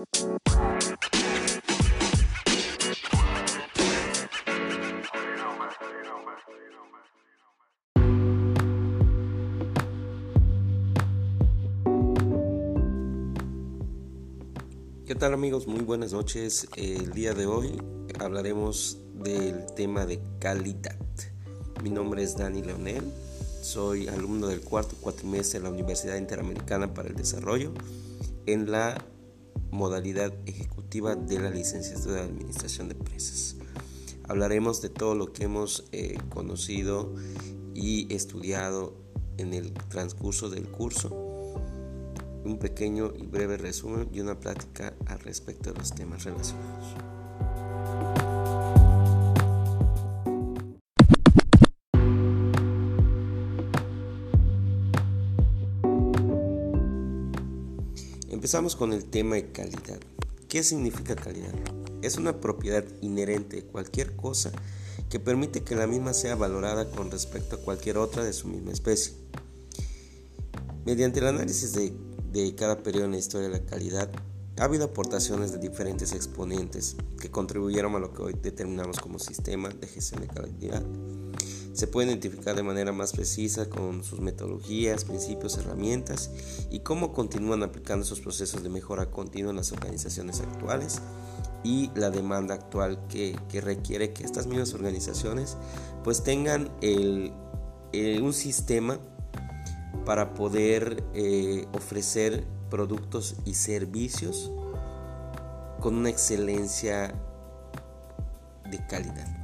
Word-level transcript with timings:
¿Qué 0.00 0.06
tal 15.18 15.34
amigos? 15.34 15.66
Muy 15.66 15.82
buenas 15.82 16.14
noches. 16.14 16.66
El 16.76 17.12
día 17.12 17.34
de 17.34 17.44
hoy 17.44 17.76
hablaremos 18.18 18.96
del 19.22 19.66
tema 19.74 20.06
de 20.06 20.22
calidad. 20.38 20.96
Mi 21.82 21.90
nombre 21.90 22.22
es 22.22 22.38
Dani 22.38 22.62
Leonel, 22.62 23.04
soy 23.60 24.08
alumno 24.08 24.46
del 24.46 24.62
cuarto 24.62 24.96
cuatrimestre 24.98 25.60
de 25.60 25.64
la 25.64 25.70
Universidad 25.70 26.16
Interamericana 26.16 26.94
para 26.94 27.08
el 27.08 27.16
Desarrollo 27.16 27.74
en 28.46 28.70
la 28.70 29.04
modalidad 29.70 30.32
ejecutiva 30.46 31.16
de 31.16 31.38
la 31.40 31.50
licenciatura 31.50 32.16
de 32.16 32.22
Administración 32.22 32.88
de 32.88 32.94
Empresas. 32.94 33.56
Hablaremos 34.28 34.80
de 34.80 34.88
todo 34.88 35.14
lo 35.14 35.32
que 35.32 35.44
hemos 35.44 35.84
eh, 35.92 36.18
conocido 36.28 37.14
y 37.74 38.12
estudiado 38.14 38.94
en 39.38 39.54
el 39.54 39.72
transcurso 39.72 40.50
del 40.50 40.68
curso 40.68 41.30
un 42.44 42.58
pequeño 42.58 43.12
y 43.16 43.26
breve 43.26 43.56
resumen 43.56 44.08
y 44.12 44.20
una 44.20 44.38
plática 44.38 44.94
al 45.06 45.20
respecto 45.20 45.72
de 45.72 45.78
los 45.78 45.94
temas 45.94 46.24
relacionados. 46.24 46.96
Empezamos 58.50 58.74
con 58.74 58.92
el 58.92 59.04
tema 59.04 59.36
de 59.36 59.52
calidad. 59.52 60.00
¿Qué 60.48 60.64
significa 60.64 61.14
calidad? 61.14 61.54
Es 62.02 62.16
una 62.16 62.40
propiedad 62.40 62.82
inherente 63.00 63.54
de 63.54 63.62
cualquier 63.62 64.16
cosa 64.16 64.50
que 65.08 65.20
permite 65.20 65.62
que 65.62 65.76
la 65.76 65.86
misma 65.86 66.14
sea 66.14 66.34
valorada 66.34 66.90
con 66.90 67.12
respecto 67.12 67.54
a 67.54 67.58
cualquier 67.60 67.96
otra 67.96 68.24
de 68.24 68.32
su 68.32 68.48
misma 68.48 68.72
especie. 68.72 69.14
Mediante 70.84 71.20
el 71.20 71.28
análisis 71.28 71.74
de 71.74 71.92
de 72.32 72.54
cada 72.56 72.82
periodo 72.82 73.04
en 73.04 73.12
la 73.12 73.18
historia 73.18 73.48
de 73.48 73.60
la 73.60 73.64
calidad, 73.64 74.10
ha 74.58 74.64
habido 74.64 74.86
aportaciones 74.86 75.52
de 75.52 75.58
diferentes 75.58 76.12
exponentes 76.12 76.96
que 77.20 77.30
contribuyeron 77.30 77.94
a 77.94 78.00
lo 78.00 78.12
que 78.12 78.22
hoy 78.22 78.34
determinamos 78.42 78.98
como 78.98 79.20
sistema 79.20 79.68
de 79.68 79.86
gestión 79.86 80.22
de 80.22 80.26
calidad. 80.26 80.82
Se 81.80 81.86
puede 81.86 82.08
identificar 82.08 82.54
de 82.54 82.62
manera 82.62 82.92
más 82.92 83.14
precisa 83.14 83.70
con 83.70 84.04
sus 84.04 84.20
metodologías, 84.20 85.06
principios, 85.06 85.56
herramientas 85.56 86.30
y 86.70 86.80
cómo 86.80 87.14
continúan 87.14 87.62
aplicando 87.62 88.04
esos 88.04 88.20
procesos 88.20 88.62
de 88.62 88.68
mejora 88.68 89.10
continua 89.10 89.48
en 89.48 89.56
las 89.56 89.72
organizaciones 89.72 90.40
actuales 90.40 91.00
y 91.64 91.90
la 91.94 92.10
demanda 92.10 92.52
actual 92.52 93.06
que, 93.08 93.34
requiere 93.62 94.12
que 94.12 94.24
estas 94.24 94.46
mismas 94.46 94.74
organizaciones 94.74 95.56
pues 96.04 96.22
tengan 96.22 96.70
un 96.82 98.32
sistema 98.34 98.98
para 100.04 100.34
poder 100.34 101.02
eh, 101.14 101.66
ofrecer 101.72 102.44
productos 102.68 103.36
y 103.46 103.54
servicios 103.54 104.52
con 105.80 105.94
una 105.94 106.10
excelencia 106.10 107.14
de 108.70 108.86
calidad. 108.86 109.39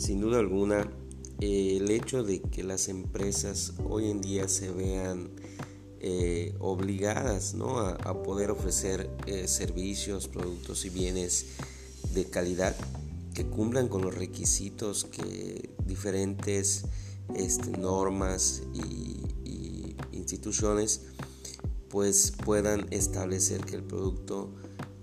Sin 0.00 0.18
duda 0.18 0.38
alguna, 0.38 0.90
el 1.40 1.90
hecho 1.90 2.22
de 2.22 2.40
que 2.40 2.62
las 2.62 2.88
empresas 2.88 3.74
hoy 3.86 4.10
en 4.10 4.22
día 4.22 4.48
se 4.48 4.70
vean 4.70 5.28
eh, 6.00 6.54
obligadas 6.58 7.54
a, 8.02 8.22
poder 8.22 8.50
ofrecer 8.50 9.10
eh, 9.26 9.46
servicios, 9.46 10.26
productos 10.26 10.86
y 10.86 10.88
bienes 10.88 11.48
de 12.14 12.24
calidad 12.24 12.74
que 13.34 13.44
cumplan 13.44 13.88
con 13.88 14.00
los 14.00 14.14
requisitos 14.14 15.04
que 15.04 15.68
diferentes 15.84 16.86
este, 17.34 17.70
normas 17.72 18.62
y, 18.72 19.18
instituciones 20.12 21.02
pues 21.90 22.32
puedan 22.42 22.86
establecer 22.90 23.66
que 23.66 23.76
el 23.76 23.82
producto 23.82 24.54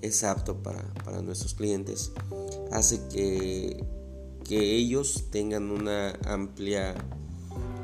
es 0.02 0.24
apto 0.24 0.64
para, 0.64 1.22
nuestros 1.22 1.54
clientes. 1.54 2.14
Hace 2.72 3.00
que, 3.10 3.84
que 4.48 4.76
ellos 4.76 5.26
tengan 5.32 5.70
una 5.72 6.18
amplia 6.26 6.96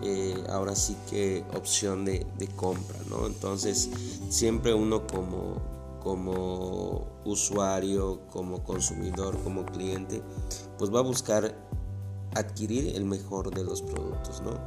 eh, 0.01 0.44
ahora 0.50 0.75
sí 0.75 0.97
que 1.09 1.46
opción 1.56 2.06
de, 2.06 2.25
compra, 2.56 3.00
¿no? 3.09 3.25
Entonces 3.25 3.90
siempre 4.29 4.73
uno 4.73 5.07
como, 5.07 5.62
como 6.02 7.07
usuario, 7.25 8.22
como 8.29 8.63
consumidor, 8.63 9.38
como 9.44 9.66
cliente, 9.66 10.22
pues 10.78 10.94
va 10.94 11.00
a 11.00 11.03
buscar 11.03 11.56
adquirir 12.35 12.96
el 12.96 13.06
mejor 13.06 13.53
de 13.53 13.63
los 13.63 13.81
productos, 13.81 14.41
¿no? 14.41 14.59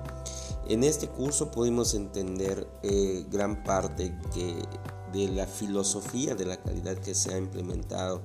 En 0.69 0.85
este 0.85 1.09
curso 1.09 1.51
pudimos 1.51 1.95
entender 1.95 2.67
eh, 2.83 3.25
gran 3.31 3.63
parte 3.63 4.15
de 5.13 5.29
la 5.29 5.47
filosofía 5.47 6.35
de 6.35 6.47
la 6.47 6.57
calidad 6.57 6.97
que 6.99 7.15
se 7.15 7.35
ha 7.35 7.39
implementado 7.39 8.23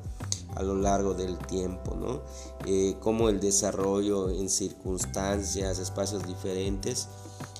a 0.55 0.63
lo 0.63 0.75
largo 0.75 1.13
del 1.13 1.37
tiempo, 1.37 1.95
¿no? 1.95 2.21
Eh, 2.65 2.95
como 2.99 3.29
el 3.29 3.39
desarrollo 3.39 4.29
en 4.29 4.49
circunstancias, 4.49 5.79
espacios 5.79 6.25
diferentes, 6.27 7.07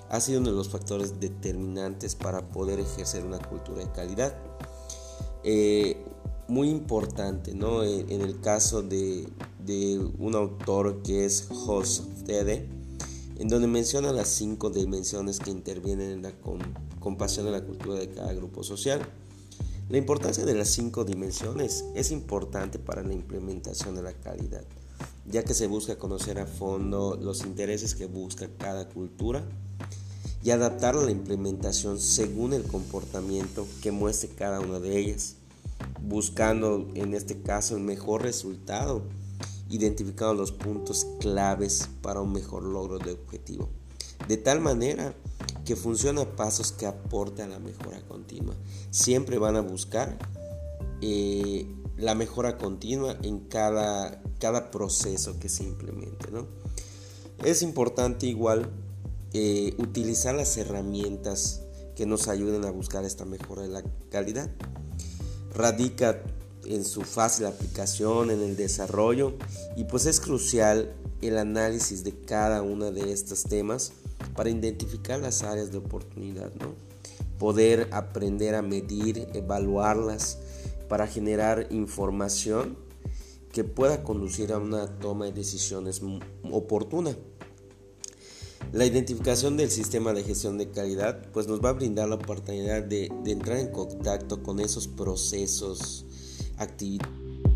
ha 0.10 0.20
sido 0.20 0.42
uno 0.42 0.50
de 0.50 0.56
los 0.58 0.70
factores 0.70 1.20
determinantes 1.20 2.16
para 2.16 2.42
poder 2.42 2.80
ejercer 2.80 3.26
una 3.26 3.40
cultura 3.40 3.80
de 3.80 3.92
calidad. 3.92 4.36
Eh, 5.44 6.04
muy 6.52 6.70
importante, 6.70 7.54
¿no? 7.56 7.84
En, 7.86 8.22
el 8.22 8.42
caso 8.42 8.84
de, 8.84 9.26
un 10.20 10.36
autor 10.36 11.02
que 11.02 11.24
es 11.24 11.48
Jos 11.50 12.04
Tede, 12.26 12.68
en 13.40 13.48
donde 13.48 13.68
menciona 13.68 14.12
las 14.12 14.28
cinco 14.28 14.70
dimensiones 14.70 15.40
que 15.40 15.50
intervienen 15.50 16.12
en 16.12 16.24
la 16.24 16.34
compasión 17.00 17.46
de 17.46 17.54
la 17.54 17.64
cultura 17.64 17.98
de 17.98 18.10
cada 18.10 18.34
grupo 18.34 18.64
social. 18.64 19.02
La 19.92 19.98
importancia 19.98 20.46
de 20.46 20.56
las 20.56 20.70
cinco 20.70 21.04
dimensiones 21.04 21.84
es 21.96 22.12
importante 22.12 22.80
para 22.80 23.04
la 23.04 23.12
implementación 23.12 23.94
de 23.94 24.02
la 24.02 24.14
calidad, 24.14 24.64
ya 25.26 25.44
que 25.44 25.54
se 25.54 25.68
busca 25.68 25.98
conocer 25.98 26.40
a 26.40 26.46
fondo 26.46 27.20
los 27.22 27.42
intereses 27.42 27.94
que 27.94 28.06
busca 28.06 28.48
cada 28.58 28.88
cultura 28.88 29.44
y 30.46 30.52
adaptar 30.52 30.96
la 30.96 31.12
implementación 31.12 32.00
según 32.00 32.54
el 32.54 32.64
comportamiento 32.64 33.68
que 33.82 33.92
muestre 33.92 34.30
cada 34.30 34.62
una 34.62 34.80
de 34.80 34.98
ellas, 34.98 35.36
buscando 36.02 36.88
en 36.94 37.14
este 37.14 37.42
caso 37.42 37.76
el 37.76 37.84
mejor 37.84 38.22
resultado, 38.22 39.04
identificando 39.70 40.36
los 40.36 40.54
puntos 40.54 41.06
claves 41.20 41.90
para 42.02 42.22
un 42.22 42.32
mejor 42.32 42.64
logro 42.64 42.98
de 42.98 43.12
objetivo. 43.12 43.68
De 44.30 44.38
tal 44.38 44.62
manera 44.62 45.14
que 45.66 45.76
funciona 45.76 46.22
a 46.22 46.36
pasos 46.36 46.72
que 46.72 46.86
aporte 46.86 47.42
a 47.44 47.48
la 47.48 47.60
mejora 47.60 48.02
continua. 48.08 48.56
Siempre 48.90 49.38
van 49.38 49.56
a 49.56 49.62
buscar 49.62 50.18
eh, 51.02 51.66
la 51.98 52.16
mejora 52.16 52.58
continua 52.58 53.18
en 53.22 53.40
cada, 53.42 54.22
cada 54.40 54.72
proceso 54.72 55.40
que 55.40 55.50
se 55.50 55.64
implemente. 55.64 56.28
Es 57.44 57.62
importante 57.62 58.26
igual 58.26 58.70
eh, 59.34 59.76
utilizar 59.78 60.36
las 60.36 60.58
herramientas 60.58 61.62
que 61.96 62.06
nos 62.06 62.28
ayuden 62.28 62.66
a 62.66 62.72
buscar 62.72 63.06
esta 63.06 63.26
mejora 63.26 63.64
de 63.64 63.70
la 63.70 63.84
calidad. 64.10 64.50
Radica 65.54 66.22
en 66.66 66.86
su 66.86 67.02
fácil 67.02 67.46
aplicación, 67.46 68.32
en 68.32 68.42
el 68.42 68.56
desarrollo 68.56 69.34
y 69.76 69.86
pues 69.86 70.06
es 70.06 70.20
crucial 70.20 70.94
el 71.22 71.38
análisis 71.38 72.04
de 72.04 72.14
cada 72.14 72.62
uno 72.62 72.92
de 72.92 73.12
estos 73.12 73.44
temas 73.44 73.94
para 74.36 74.50
identificar 74.50 75.20
las 75.20 75.44
áreas 75.44 75.72
de 75.72 75.78
oportunidad, 75.78 76.52
¿no? 76.56 76.74
poder 77.42 77.90
aprender 77.92 78.54
a 78.54 78.62
medir, 78.62 79.28
evaluarlas 79.34 80.38
para 80.88 81.08
generar 81.08 81.66
información 81.72 82.78
que 83.52 83.64
pueda 83.64 84.04
conducir 84.04 84.54
a 84.54 84.60
una 84.60 85.00
toma 85.00 85.26
de 85.26 85.32
decisiones 85.32 86.02
oportuna. 86.52 87.18
La 88.74 88.86
identificación 88.86 89.58
del 89.58 89.72
sistema 89.72 90.14
de 90.14 90.24
gestión 90.24 90.60
de 90.60 90.70
calidad 90.70 91.32
pues 91.34 91.48
nos 91.48 91.66
va 91.66 91.70
a 91.70 91.74
brindar 91.74 92.08
la 92.10 92.16
oportunidad 92.16 92.84
de, 92.84 93.12
de 93.24 93.32
entrar 93.32 93.58
en 93.58 93.72
contacto 93.72 94.44
con 94.44 94.60
esos 94.60 94.88
procesos, 94.88 96.06
actividades 96.58 97.51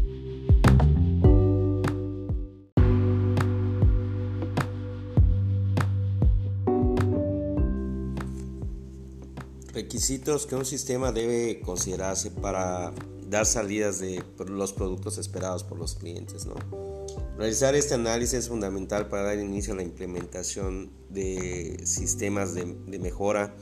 Requisitos 9.95 10.45
que 10.45 10.57
un 10.57 10.65
sistema 10.65 11.13
debe 11.13 11.62
considerarse 11.62 12.30
para 12.30 12.92
dar 13.30 13.45
salidas 13.45 13.97
de 14.00 14.21
los 14.45 14.74
productos 14.74 15.18
esperados 15.18 15.63
por 15.63 15.80
los 15.80 15.95
clientes. 15.95 16.45
Realizar 17.38 17.75
este 17.75 17.94
análisis 17.94 18.39
es 18.39 18.50
fundamental 18.50 19.07
para 19.07 19.24
dar 19.24 19.39
inicio 19.39 19.71
a 19.71 19.77
la 19.77 19.83
implementación 19.83 20.92
de 21.09 21.81
sistemas 21.86 22.53
de, 22.53 22.65
mejora 23.00 23.56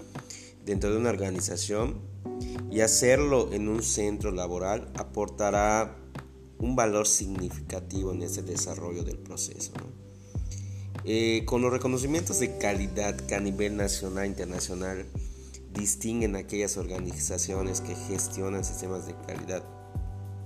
dentro 0.65 0.89
de 0.89 0.97
una 0.97 1.12
organización 1.12 2.01
y 2.71 2.79
hacerlo 2.79 3.53
en 3.53 3.68
un 3.68 3.83
centro 3.83 4.31
laboral 4.31 4.91
aportará 4.95 5.95
un 6.57 6.75
valor 6.75 7.06
significativo 7.06 8.12
en 8.12 8.24
este 8.24 8.41
desarrollo 8.41 9.03
del 9.03 9.19
proceso. 9.19 9.71
Eh, 11.06 11.44
con 11.45 11.62
los 11.62 11.71
reconocimientos 11.71 12.39
de 12.39 12.57
calidad 12.57 13.15
que 13.18 13.36
a 13.36 13.39
nivel 13.39 13.77
nacional 13.77 14.24
e 14.24 14.27
internacional 14.29 15.06
distinguen 15.73 16.35
aquellas 16.35 16.77
organizaciones 16.77 17.81
que 17.81 17.95
gestionan 17.95 18.63
sistemas 18.63 19.07
de 19.07 19.15
calidad 19.27 19.63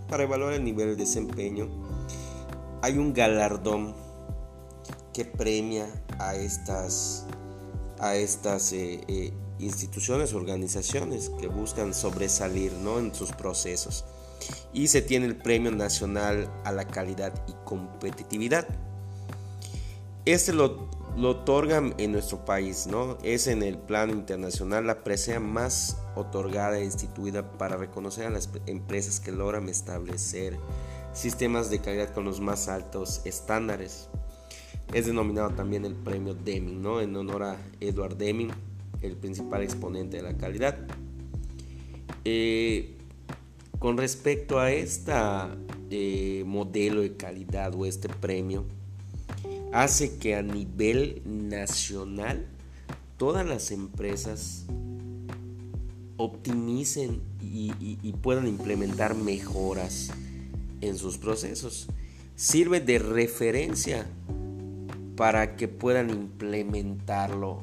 para 0.07 0.24
evaluar 0.24 0.53
el 0.53 0.63
nivel 0.63 0.89
de 0.89 0.95
desempeño, 0.95 1.68
hay 2.81 2.97
un 2.97 3.13
galardón 3.13 3.94
que 5.13 5.25
premia 5.25 5.88
a 6.19 6.35
estas, 6.35 7.25
a 8.00 8.15
estas 8.15 8.71
eh, 8.74 9.01
eh, 9.07 9.33
instituciones, 9.59 10.33
organizaciones 10.33 11.30
que 11.39 11.47
buscan 11.47 11.94
sobresalir 11.94 12.71
¿no? 12.73 13.00
en 13.00 13.13
sus 13.13 13.31
procesos. 13.31 14.06
Y 14.71 14.88
se 14.88 15.01
tiene 15.01 15.25
el 15.25 15.35
Premio 15.35 15.71
Nacional 15.71 16.50
a 16.63 16.71
la 16.71 16.88
Calidad 16.88 17.33
y 17.47 17.53
Competitividad. 17.65 18.68
Este 20.25 20.53
lo, 20.53 20.89
lo 21.18 21.31
otorgan 21.31 21.96
en 21.98 22.12
nuestro 22.12 22.46
país, 22.46 22.86
¿no? 22.86 23.18
Es 23.24 23.48
en 23.48 23.64
el 23.64 23.80
plano 23.80 24.14
internacional 24.14 24.86
la 24.86 25.04
presea 25.04 25.40
más 25.40 25.98
otorgada 26.16 26.78
e 26.78 26.86
instituida 26.86 27.58
para 27.58 27.75
reconocer 27.75 28.28
a 28.28 28.30
las 28.30 28.52
empresas 28.68 29.19
que 29.19 29.31
logran 29.31 29.68
establecer 29.68 30.60
sistemas 31.14 31.72
de 31.72 31.80
calidad 31.80 32.14
con 32.14 32.24
los 32.24 32.40
más 32.40 32.68
altos 32.68 33.22
estándares. 33.25 34.10
Es 34.94 35.08
denominado 35.08 35.50
también 35.50 35.86
el 35.86 35.96
premio 35.96 36.36
Deming, 36.36 36.84
¿no? 36.84 37.02
en 37.02 37.16
honor 37.16 37.44
a 37.44 37.58
Edward 37.80 38.16
Deming, 38.16 38.52
el 39.02 39.16
principal 39.16 39.64
exponente 39.64 40.18
de 40.18 40.24
la 40.24 40.38
calidad. 40.38 40.78
Eh, 42.25 42.96
con 43.80 43.98
respecto 43.98 44.60
a 44.60 44.72
este 44.72 45.14
modelo 46.46 47.02
de 47.02 47.18
calidad 47.18 47.74
o 47.74 47.88
este 47.88 48.08
premio, 48.08 48.66
hace 49.74 50.18
que 50.18 50.36
a 50.36 50.42
nivel 50.42 51.22
nacional 51.25 52.45
todas 53.18 53.45
las 53.45 53.72
empresas 53.72 54.66
optimicen 56.18 57.22
y 57.42 58.13
puedan 58.22 58.48
implementar 58.48 59.16
mejoras 59.16 60.12
en 60.81 60.98
sus 60.98 61.18
procesos. 61.18 61.88
Sirve 62.36 62.80
de 62.80 63.00
referencia 63.00 64.07
para 65.16 65.56
que 65.56 65.68
puedan 65.68 66.10
implementarlo 66.12 67.62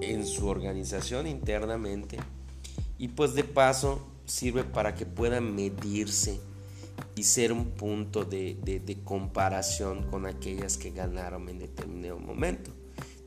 en 0.00 0.24
su 0.24 0.46
organización 0.46 1.26
internamente 1.26 2.18
y 2.98 3.08
pues 3.08 3.34
de 3.34 3.44
paso 3.44 4.06
sirve 4.24 4.64
para 4.64 4.94
que 4.94 5.06
puedan 5.06 5.54
medirse 5.54 6.40
y 7.16 7.24
ser 7.24 7.52
un 7.52 7.72
punto 7.72 8.24
de, 8.24 9.00
comparación 9.04 10.04
con 10.04 10.26
aquellas 10.26 10.76
que 10.76 10.90
ganaron 10.90 11.48
en 11.48 11.58
determinado 11.58 12.20
momento. 12.20 12.70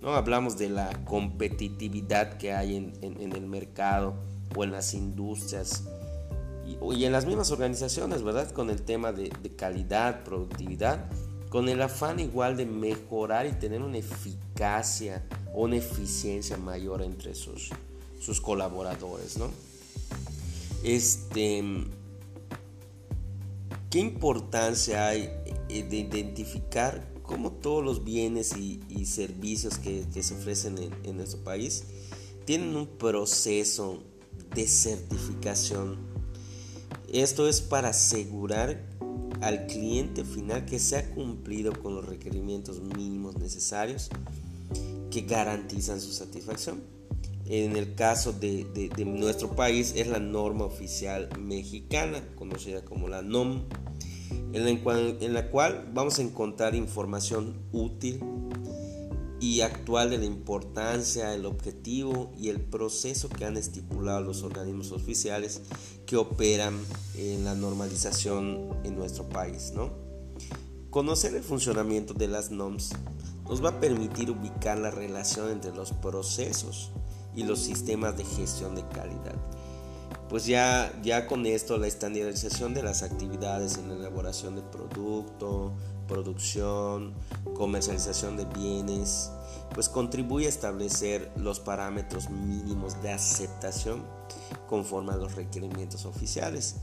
¿no? 0.01 0.13
Hablamos 0.13 0.57
de 0.57 0.69
la 0.69 1.03
competitividad 1.03 2.37
que 2.37 2.53
hay 2.53 2.77
en, 2.77 2.93
en 3.01 3.33
el 3.33 3.45
mercado 3.47 4.15
o 4.55 4.63
en 4.63 4.71
las 4.71 4.93
industrias 4.93 5.83
y, 6.81 7.05
en 7.05 7.11
las 7.11 7.25
mismas 7.25 7.51
organizaciones, 7.51 8.23
¿verdad? 8.23 8.51
Con 8.51 8.69
el 8.69 8.81
tema 8.81 9.11
de, 9.11 9.29
calidad, 9.55 10.23
productividad, 10.23 11.09
con 11.49 11.67
el 11.69 11.81
afán 11.81 12.19
igual 12.19 12.57
de 12.57 12.65
mejorar 12.65 13.47
y 13.47 13.53
tener 13.53 13.81
una 13.81 13.97
eficacia 13.97 15.23
o 15.53 15.63
una 15.63 15.77
eficiencia 15.77 16.57
mayor 16.57 17.01
entre 17.01 17.33
sus, 17.33 17.71
sus 18.19 18.39
colaboradores, 18.39 19.37
¿no? 19.37 19.49
Este, 20.83 21.63
¿Qué 23.89 23.99
importancia 23.99 25.07
hay 25.07 25.29
eh, 25.69 25.83
de 25.83 25.97
identificar 25.97 27.11
cómo 27.23 27.51
todos 27.51 27.83
los 27.83 28.03
bienes 28.03 28.55
y, 28.57 29.05
servicios 29.05 29.77
que, 29.77 30.05
se 30.21 30.33
ofrecen 30.35 30.77
en, 30.77 30.93
en 31.03 31.17
nuestro 31.17 31.43
país 31.43 31.85
tienen 32.45 32.75
un 32.75 32.87
proceso 32.87 34.03
de 34.55 34.67
certificación 34.67 36.09
esto 37.11 37.47
es 37.47 37.61
para 37.61 37.89
asegurar 37.89 38.83
al 39.41 39.65
cliente 39.65 40.23
final 40.23 40.65
que 40.65 40.77
se 40.77 40.97
ha 40.97 41.09
cumplido 41.09 41.73
con 41.73 41.95
los 41.95 42.05
requerimientos 42.05 42.81
mínimos 42.81 43.37
necesarios 43.37 44.09
que 45.09 45.21
garantizan 45.21 45.99
su 46.01 46.11
satisfacción. 46.11 46.83
En 47.45 47.75
el 47.75 47.95
caso 47.95 48.31
de, 48.31 48.91
nuestro 49.07 49.55
país 49.55 49.93
es 49.95 50.05
la 50.05 50.19
norma 50.19 50.65
oficial 50.65 51.29
mexicana, 51.39 52.23
conocida 52.35 52.85
como 52.85 53.07
la 53.07 53.23
NOM, 53.23 53.63
en 54.53 55.33
la 55.33 55.49
cual 55.49 55.89
vamos 55.93 56.19
a 56.19 56.21
encontrar 56.21 56.75
información 56.75 57.55
útil 57.71 58.19
y 59.39 59.61
actual 59.61 60.09
de 60.09 60.17
la 60.17 60.25
importancia, 60.25 61.33
el 61.33 61.45
objetivo 61.45 62.31
y 62.37 62.49
el 62.49 62.59
proceso 62.59 63.29
que 63.29 63.45
han 63.45 63.57
estipulado 63.57 64.21
los 64.21 64.43
organismos 64.43 64.91
oficiales 64.91 65.61
que 66.05 66.17
operan 66.17 66.77
en 67.15 67.45
la 67.45 67.55
normalización 67.55 68.77
en 68.83 68.95
nuestro 68.97 69.29
país. 69.29 69.71
¿no? 69.73 69.91
Conocer 70.89 71.35
el 71.35 71.43
funcionamiento 71.43 72.13
de 72.13 72.27
las 72.27 72.51
NOMS 72.51 72.91
nos 73.47 73.63
va 73.63 73.69
a 73.69 73.79
permitir 73.79 74.29
ubicar 74.29 74.77
la 74.77 74.91
relación 74.91 75.51
entre 75.51 75.73
los 75.73 75.93
procesos 75.93 76.91
y 77.35 77.43
los 77.43 77.59
sistemas 77.59 78.17
de 78.17 78.25
gestión 78.25 78.75
de 78.75 78.85
calidad. 78.89 79.35
Pues 80.29 80.45
ya, 80.45 80.93
ya 81.01 81.25
con 81.25 81.47
esto 81.47 81.79
la 81.79 81.87
estandarización 81.87 82.75
de 82.75 82.83
las 82.83 83.01
actividades 83.01 83.77
en 83.77 83.89
la 83.89 83.95
elaboración 83.95 84.55
de 84.55 84.61
producto, 84.61 85.73
producción, 86.07 87.15
comercialización 87.55 88.37
de 88.37 88.45
bienes, 88.45 89.31
pues 89.73 89.89
contribuye 89.89 90.45
a 90.45 90.49
establecer 90.49 91.31
los 91.35 91.59
parámetros 91.59 92.29
mínimos 92.29 93.01
de 93.01 93.11
aceptación 93.11 94.03
conforme 94.67 95.13
a 95.13 95.15
los 95.15 95.33
requerimientos 95.33 96.05
oficiales. 96.05 96.75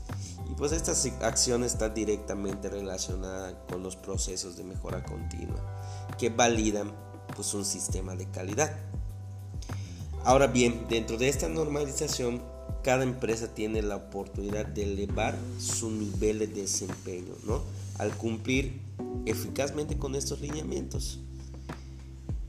Y 0.49 0.53
pues 0.55 0.73
esta 0.73 0.91
acción 1.25 1.63
está 1.63 1.87
directamente 1.87 2.69
relacionada 2.69 3.65
con 3.67 3.81
los 3.81 3.95
procesos 3.95 4.57
de 4.57 4.65
mejora 4.65 5.05
continua 5.05 5.61
que 6.17 6.29
validan 6.29 6.91
pues 7.33 7.53
un 7.53 7.63
sistema 7.63 8.13
de 8.15 8.29
calidad. 8.29 8.75
Ahora 10.25 10.47
bien, 10.47 10.87
dentro 10.89 11.17
de 11.17 11.29
esta 11.29 11.47
normalización, 11.47 12.41
cada 12.83 13.03
empresa 13.03 13.53
tiene 13.53 13.81
la 13.81 13.95
oportunidad 13.95 14.65
de 14.65 14.83
elevar 14.83 15.37
su 15.59 15.91
nivel 15.91 16.39
de 16.39 16.47
desempeño, 16.47 17.33
¿no? 17.45 17.61
Al 17.97 18.15
cumplir 18.15 18.79
eficazmente 19.25 19.97
con 19.97 20.15
estos 20.15 20.41
lineamientos. 20.41 21.19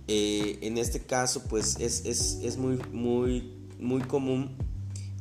Eh, 0.06 0.58
en 0.62 0.78
este 0.78 1.00
caso, 1.00 1.44
pues 1.48 1.76
es, 1.80 2.56
muy, 2.56 2.78
muy, 2.92 3.52
muy 3.78 4.02
común 4.02 4.56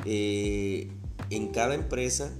eh, 0.05 0.89
en 1.29 1.47
cada 1.49 1.75
empresa 1.75 2.31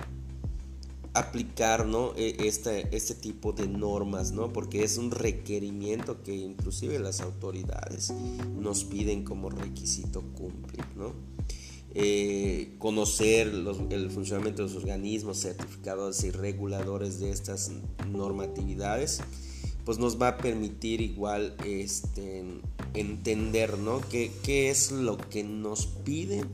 aplicar 1.18 1.86
¿no? 1.86 2.14
Este, 2.16 2.96
este 2.96 3.16
tipo 3.16 3.52
de 3.52 3.68
normas, 3.68 4.32
¿no? 4.32 4.54
porque 4.54 4.84
es 4.84 4.98
un 4.98 5.12
requerimiento 5.12 6.22
que 6.22 6.36
inclusive 6.36 7.00
las 7.00 7.22
autoridades 7.22 8.14
nos 8.60 8.84
piden 8.86 9.24
como 9.24 9.50
requisito 9.50 10.22
cumplir. 10.36 10.86
¿no? 10.96 11.14
Eh, 12.00 12.76
conocer 12.78 13.48
el 13.48 14.12
funcionamiento 14.12 14.62
de 14.62 14.70
los 14.70 14.78
organismos 14.78 15.42
certificados 15.42 16.24
y 16.24 16.30
reguladores 16.30 17.20
de 17.20 17.32
estas 17.32 17.72
normatividades, 18.08 19.22
pues 19.84 19.98
nos 19.98 20.22
va 20.22 20.28
a 20.28 20.38
permitir 20.38 21.02
igual 21.02 21.56
este, 21.66 22.44
entender 22.94 23.80
¿no? 23.80 24.02
¿Qué, 24.02 24.32
qué 24.44 24.70
es 24.70 24.92
lo 24.92 25.18
que 25.18 25.44
nos 25.44 25.88
piden 25.88 26.46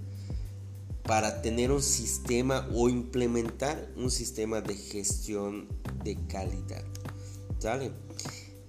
para 1.04 1.42
tener 1.42 1.72
un 1.72 1.82
sistema 1.82 2.68
o 2.74 2.88
implementar 2.88 3.90
un 3.98 4.10
sistema 4.10 4.62
de 4.62 4.76
gestión 4.76 5.68
de 6.04 6.16
calidad. 6.28 6.84
¿Sale? 7.60 7.92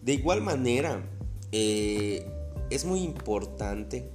De 0.03 0.15
igual 0.15 0.43
manera, 0.43 1.09
eh, 1.53 2.27
es 2.71 2.85
muy 2.85 3.01
importante 3.01 4.11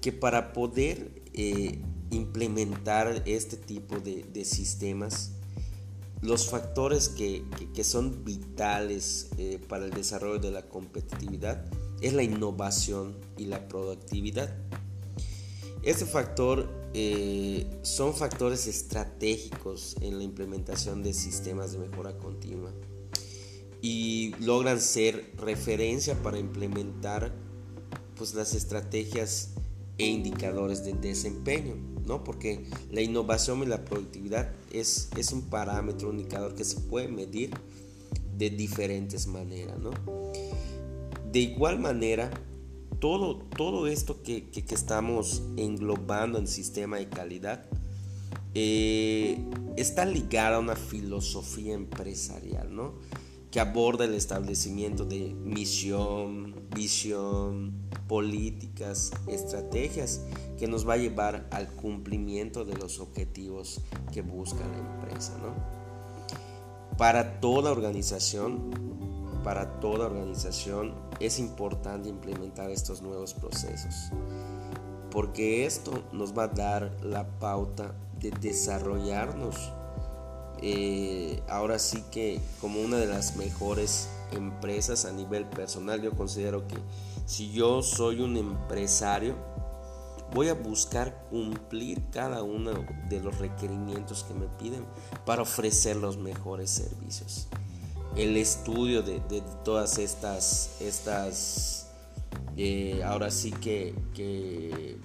que 0.00 0.12
para 0.12 0.52
poder 0.52 1.19
eh, 1.32 1.78
implementar 2.10 3.22
este 3.26 3.56
tipo 3.56 3.98
de, 3.98 4.44
sistemas, 4.44 5.32
los 6.22 6.50
factores 6.50 7.08
que, 7.08 7.44
son 7.84 8.24
vitales 8.24 9.30
eh, 9.38 9.58
para 9.68 9.86
el 9.86 9.92
desarrollo 9.92 10.38
de 10.38 10.50
la 10.50 10.68
competitividad 10.68 11.64
es 12.00 12.12
la 12.12 12.22
innovación 12.22 13.16
y 13.36 13.46
la 13.46 13.68
productividad. 13.68 14.54
Este 15.82 16.04
factor 16.04 16.68
eh, 16.92 17.66
son 17.82 18.14
factores 18.14 18.66
estratégicos 18.66 19.96
en 20.00 20.18
la 20.18 20.24
implementación 20.24 21.02
de 21.02 21.14
sistemas 21.14 21.72
de 21.72 21.78
mejora 21.78 22.18
continua. 22.18 22.72
y 23.82 24.34
logran 24.40 24.78
ser 24.78 25.32
referencia 25.38 26.14
para 26.22 26.38
implementar 26.38 27.32
pues 28.14 28.34
las 28.34 28.52
estrategias 28.52 29.54
e 30.00 30.06
indicadores 30.06 30.82
de 30.82 30.94
desempeño, 30.94 31.74
¿no? 32.06 32.24
Porque 32.24 32.64
la 32.90 33.02
innovación 33.02 33.62
y 33.62 33.66
la 33.66 33.84
productividad 33.84 34.50
es, 34.72 35.10
es 35.16 35.32
un 35.32 35.42
parámetro, 35.42 36.08
un 36.08 36.18
indicador 36.18 36.54
que 36.54 36.64
se 36.64 36.80
puede 36.80 37.08
medir 37.08 37.50
de 38.38 38.48
diferentes 38.48 39.26
maneras, 39.26 39.78
¿no? 39.78 39.90
De 41.30 41.38
igual 41.38 41.78
manera, 41.78 42.30
todo, 42.98 43.36
todo 43.36 43.86
esto 43.86 44.22
que, 44.22 44.48
que, 44.48 44.74
estamos 44.74 45.42
englobando 45.56 46.38
en 46.38 46.46
sistema 46.46 46.96
de 46.96 47.08
calidad 47.08 47.66
eh, 48.54 49.38
está 49.76 50.06
ligado 50.06 50.56
a 50.56 50.58
una 50.60 50.76
filosofía 50.76 51.74
empresarial, 51.74 52.74
¿no? 52.74 52.94
Que 53.50 53.60
aborda 53.60 54.04
el 54.04 54.14
establecimiento 54.14 55.04
de 55.04 55.34
misión, 55.34 56.54
visión, 56.74 57.72
políticas, 58.06 59.12
estrategias 59.26 60.22
que 60.58 60.68
nos 60.68 60.88
va 60.88 60.94
a 60.94 60.98
llevar 60.98 61.48
al 61.50 61.68
cumplimiento 61.68 62.64
de 62.64 62.76
los 62.76 63.00
objetivos 63.00 63.80
que 64.12 64.22
busca 64.22 64.60
la 64.66 64.78
empresa. 64.78 65.36
¿no? 65.38 65.54
Para 66.96 67.40
toda 67.40 67.72
organización, 67.72 68.70
para 69.42 69.80
toda 69.80 70.06
organización 70.06 70.94
es 71.18 71.38
importante 71.38 72.08
implementar 72.08 72.70
estos 72.70 73.02
nuevos 73.02 73.34
procesos, 73.34 74.10
porque 75.10 75.66
esto 75.66 76.04
nos 76.12 76.36
va 76.36 76.44
a 76.44 76.48
dar 76.48 76.96
la 77.02 77.26
pauta 77.38 77.94
de 78.20 78.30
desarrollarnos 78.30 79.72
eh, 80.62 81.42
ahora 81.48 81.78
sí 81.78 82.04
que 82.10 82.40
como 82.60 82.80
una 82.80 82.98
de 82.98 83.06
las 83.06 83.36
mejores 83.36 84.08
empresas 84.32 85.04
a 85.04 85.12
nivel 85.12 85.46
personal, 85.46 86.02
yo 86.02 86.12
considero 86.12 86.66
que 86.68 86.76
si 87.26 87.50
yo 87.52 87.82
soy 87.82 88.20
un 88.20 88.36
empresario, 88.36 89.36
voy 90.34 90.48
a 90.48 90.54
buscar 90.54 91.26
cumplir 91.30 92.02
cada 92.10 92.42
uno 92.42 92.72
de 93.08 93.20
los 93.20 93.38
requerimientos 93.38 94.24
que 94.24 94.34
me 94.34 94.46
piden 94.58 94.84
para 95.24 95.42
ofrecer 95.42 95.96
los 95.96 96.16
mejores 96.16 96.70
servicios. 96.70 97.48
El 98.16 98.36
estudio 98.36 99.02
de, 99.02 99.20
todas 99.64 99.98
estas, 99.98 100.76
estas 100.80 101.90
eh, 102.56 103.02
ahora 103.04 103.30
sí 103.30 103.52
que, 103.52 103.94
que 104.14 104.98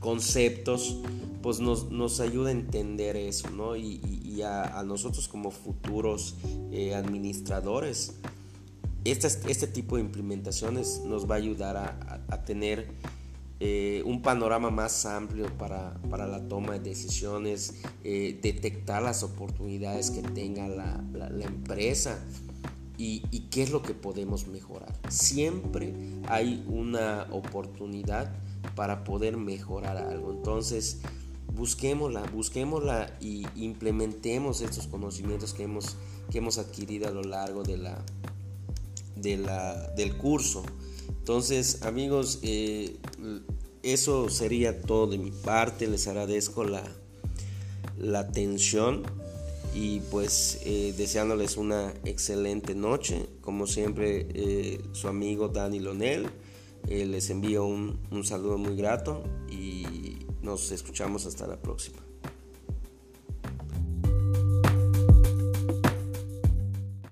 conceptos, 0.00 0.98
pues 1.42 1.60
nos, 1.60 1.90
nos, 1.90 2.20
ayuda 2.20 2.48
a 2.48 2.52
entender 2.52 3.16
eso, 3.16 3.50
¿no? 3.50 3.76
Y, 3.76 4.00
a, 4.42 4.82
nosotros 4.84 5.28
como 5.28 5.50
futuros 5.50 6.36
eh, 6.72 6.94
administradores, 6.94 8.14
este, 9.04 9.28
este 9.50 9.66
tipo 9.66 9.96
de 9.96 10.02
implementaciones 10.02 11.02
nos 11.04 11.30
va 11.30 11.36
a 11.36 11.38
ayudar 11.38 11.76
a, 11.76 12.44
tener 12.44 12.88
eh, 13.60 14.02
un 14.04 14.20
panorama 14.20 14.70
más 14.70 15.06
amplio 15.06 15.46
para, 15.58 15.96
la 16.10 16.48
toma 16.48 16.72
de 16.72 16.80
decisiones, 16.80 17.82
eh, 18.02 18.38
detectar 18.42 19.02
las 19.02 19.22
oportunidades 19.22 20.10
que 20.10 20.22
tenga 20.22 20.66
la, 20.66 21.04
la 21.12 21.44
empresa 21.44 22.18
y, 23.04 23.40
qué 23.50 23.62
es 23.62 23.70
lo 23.70 23.82
que 23.82 23.94
podemos 23.94 24.46
mejorar. 24.46 24.92
Siempre 25.08 25.92
hay 26.28 26.64
una 26.68 27.26
oportunidad 27.32 28.32
para 28.76 29.02
poder 29.02 29.36
mejorar 29.36 29.96
algo. 29.96 30.30
Entonces, 30.30 31.00
busquémosla, 31.52 32.22
busquémosla 32.32 33.16
y 33.20 33.44
implementemos 33.56 34.60
estos 34.60 34.86
conocimientos 34.86 35.52
que 35.52 35.64
hemos, 35.64 35.96
que 36.30 36.38
hemos 36.38 36.58
adquirido 36.58 37.08
a 37.08 37.10
lo 37.10 37.22
largo 37.22 37.64
de 37.64 37.76
la, 37.76 38.04
de 39.16 39.36
la, 39.36 39.88
del 39.96 40.16
curso. 40.16 40.62
Entonces, 41.08 41.82
amigos, 41.82 42.38
eh, 42.42 42.98
eso 43.82 44.28
sería 44.28 44.80
todo 44.80 45.08
de 45.08 45.18
mi 45.18 45.32
parte. 45.32 45.88
Les 45.88 46.06
agradezco 46.06 46.62
la, 46.62 46.84
la 47.98 48.20
atención 48.20 49.02
y 49.74 50.00
pues 50.10 50.60
eh, 50.64 50.94
deseándoles 50.96 51.56
una 51.56 51.92
excelente 52.04 52.74
noche. 52.74 53.26
Como 53.40 53.66
siempre, 53.66 54.26
eh, 54.34 54.80
su 54.92 55.08
amigo 55.08 55.48
Dani 55.48 55.80
Lonel. 55.80 56.30
les 56.88 57.30
envío 57.30 57.64
un, 57.64 58.00
un 58.10 58.24
saludo 58.24 58.58
muy 58.58 58.76
grato 58.76 59.22
y 59.48 60.26
nos 60.42 60.72
escuchamos 60.72 61.26
hasta 61.26 61.46
la 61.46 61.60
próxima. 61.60 61.98